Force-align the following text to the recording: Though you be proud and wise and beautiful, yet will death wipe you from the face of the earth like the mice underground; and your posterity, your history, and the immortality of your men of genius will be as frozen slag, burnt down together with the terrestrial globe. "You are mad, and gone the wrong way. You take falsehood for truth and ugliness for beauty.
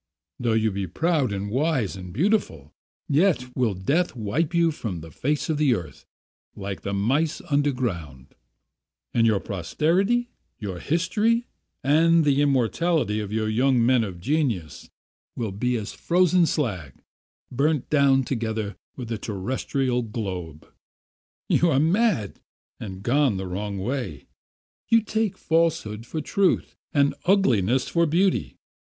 Though 0.39 0.53
you 0.53 0.71
be 0.71 0.87
proud 0.87 1.31
and 1.31 1.51
wise 1.51 1.95
and 1.95 2.11
beautiful, 2.11 2.73
yet 3.07 3.55
will 3.55 3.75
death 3.75 4.15
wipe 4.15 4.51
you 4.51 4.71
from 4.71 5.01
the 5.01 5.11
face 5.11 5.47
of 5.47 5.59
the 5.59 5.75
earth 5.75 6.07
like 6.55 6.81
the 6.81 6.91
mice 6.91 7.39
underground; 7.51 8.33
and 9.13 9.27
your 9.27 9.39
posterity, 9.39 10.31
your 10.57 10.79
history, 10.79 11.45
and 11.83 12.25
the 12.25 12.41
immortality 12.41 13.19
of 13.19 13.31
your 13.31 13.71
men 13.73 14.03
of 14.03 14.19
genius 14.19 14.89
will 15.35 15.51
be 15.51 15.75
as 15.75 15.93
frozen 15.93 16.47
slag, 16.47 16.93
burnt 17.51 17.87
down 17.91 18.23
together 18.23 18.75
with 18.95 19.07
the 19.07 19.19
terrestrial 19.19 20.01
globe. 20.01 20.67
"You 21.47 21.69
are 21.69 21.79
mad, 21.79 22.39
and 22.79 23.03
gone 23.03 23.37
the 23.37 23.45
wrong 23.45 23.77
way. 23.77 24.25
You 24.89 25.03
take 25.03 25.37
falsehood 25.37 26.07
for 26.07 26.21
truth 26.21 26.75
and 26.91 27.13
ugliness 27.25 27.87
for 27.87 28.07
beauty. 28.07 28.57